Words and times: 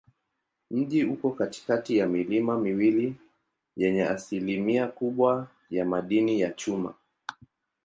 Mji 0.71 1.03
uko 1.03 1.29
katikati 1.31 1.97
ya 1.97 2.07
milima 2.07 2.59
miwili 2.59 3.15
yenye 3.77 4.05
asilimia 4.05 4.87
kubwa 4.87 5.47
ya 5.69 5.85
madini 5.85 6.41
ya 6.41 6.51
chuma. 6.51 6.93